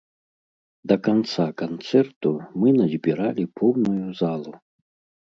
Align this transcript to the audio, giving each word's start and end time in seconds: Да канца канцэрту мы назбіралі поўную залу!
Да 0.91 0.97
канца 1.07 1.45
канцэрту 1.63 2.33
мы 2.65 2.75
назбіралі 2.81 3.49
поўную 3.63 4.07
залу! 4.25 4.61